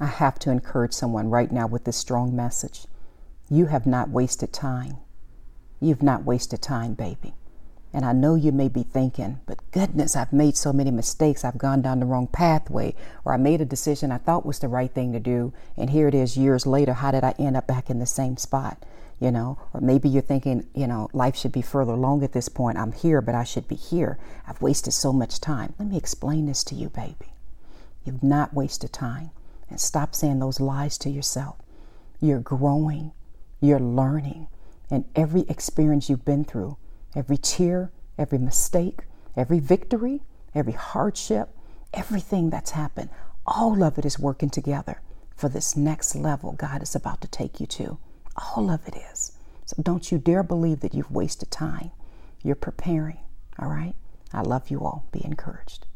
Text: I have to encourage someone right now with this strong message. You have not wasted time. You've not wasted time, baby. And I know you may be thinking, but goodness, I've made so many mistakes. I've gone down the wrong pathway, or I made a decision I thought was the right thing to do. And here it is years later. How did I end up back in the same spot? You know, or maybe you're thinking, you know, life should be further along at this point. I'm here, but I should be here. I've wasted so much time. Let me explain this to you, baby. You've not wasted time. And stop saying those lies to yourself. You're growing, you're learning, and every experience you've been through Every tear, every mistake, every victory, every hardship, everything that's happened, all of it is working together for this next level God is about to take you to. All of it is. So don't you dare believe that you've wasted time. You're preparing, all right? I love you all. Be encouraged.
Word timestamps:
I 0.00 0.06
have 0.06 0.38
to 0.40 0.50
encourage 0.50 0.94
someone 0.94 1.28
right 1.28 1.52
now 1.52 1.66
with 1.66 1.84
this 1.84 1.98
strong 1.98 2.34
message. 2.34 2.86
You 3.50 3.66
have 3.66 3.86
not 3.86 4.08
wasted 4.08 4.50
time. 4.50 4.96
You've 5.78 6.02
not 6.02 6.24
wasted 6.24 6.62
time, 6.62 6.94
baby. 6.94 7.34
And 7.92 8.04
I 8.04 8.12
know 8.12 8.34
you 8.34 8.50
may 8.52 8.68
be 8.68 8.82
thinking, 8.82 9.40
but 9.46 9.58
goodness, 9.72 10.16
I've 10.16 10.32
made 10.32 10.56
so 10.56 10.72
many 10.72 10.90
mistakes. 10.90 11.44
I've 11.44 11.58
gone 11.58 11.82
down 11.82 12.00
the 12.00 12.06
wrong 12.06 12.28
pathway, 12.28 12.94
or 13.24 13.34
I 13.34 13.36
made 13.36 13.60
a 13.60 13.66
decision 13.66 14.10
I 14.12 14.18
thought 14.18 14.46
was 14.46 14.60
the 14.60 14.68
right 14.68 14.90
thing 14.90 15.12
to 15.12 15.20
do. 15.20 15.52
And 15.76 15.90
here 15.90 16.08
it 16.08 16.14
is 16.14 16.36
years 16.36 16.66
later. 16.66 16.94
How 16.94 17.10
did 17.10 17.24
I 17.24 17.34
end 17.38 17.56
up 17.56 17.66
back 17.66 17.90
in 17.90 17.98
the 17.98 18.06
same 18.06 18.36
spot? 18.36 18.82
You 19.18 19.30
know, 19.30 19.58
or 19.74 19.82
maybe 19.82 20.08
you're 20.08 20.22
thinking, 20.22 20.66
you 20.74 20.86
know, 20.86 21.10
life 21.12 21.36
should 21.36 21.52
be 21.52 21.60
further 21.60 21.92
along 21.92 22.22
at 22.22 22.32
this 22.32 22.48
point. 22.48 22.78
I'm 22.78 22.92
here, 22.92 23.20
but 23.20 23.34
I 23.34 23.44
should 23.44 23.68
be 23.68 23.74
here. 23.74 24.18
I've 24.46 24.62
wasted 24.62 24.94
so 24.94 25.12
much 25.12 25.40
time. 25.40 25.74
Let 25.78 25.88
me 25.88 25.98
explain 25.98 26.46
this 26.46 26.64
to 26.64 26.74
you, 26.74 26.88
baby. 26.88 27.34
You've 28.04 28.22
not 28.22 28.54
wasted 28.54 28.94
time. 28.94 29.30
And 29.70 29.80
stop 29.80 30.14
saying 30.14 30.40
those 30.40 30.60
lies 30.60 30.98
to 30.98 31.10
yourself. 31.10 31.56
You're 32.20 32.40
growing, 32.40 33.12
you're 33.60 33.80
learning, 33.80 34.48
and 34.90 35.04
every 35.16 35.42
experience 35.48 36.10
you've 36.10 36.24
been 36.24 36.44
through 36.44 36.76
Every 37.14 37.36
tear, 37.38 37.90
every 38.16 38.38
mistake, 38.38 39.00
every 39.36 39.58
victory, 39.58 40.22
every 40.54 40.72
hardship, 40.72 41.48
everything 41.92 42.50
that's 42.50 42.70
happened, 42.72 43.10
all 43.46 43.82
of 43.82 43.98
it 43.98 44.04
is 44.04 44.18
working 44.18 44.50
together 44.50 45.00
for 45.34 45.48
this 45.48 45.76
next 45.76 46.14
level 46.14 46.52
God 46.52 46.82
is 46.82 46.94
about 46.94 47.20
to 47.22 47.28
take 47.28 47.58
you 47.60 47.66
to. 47.66 47.98
All 48.36 48.70
of 48.70 48.86
it 48.86 48.94
is. 49.12 49.32
So 49.66 49.82
don't 49.82 50.12
you 50.12 50.18
dare 50.18 50.42
believe 50.42 50.80
that 50.80 50.94
you've 50.94 51.10
wasted 51.10 51.50
time. 51.50 51.90
You're 52.42 52.54
preparing, 52.54 53.18
all 53.58 53.68
right? 53.68 53.94
I 54.32 54.42
love 54.42 54.70
you 54.70 54.80
all. 54.80 55.06
Be 55.10 55.24
encouraged. 55.24 55.86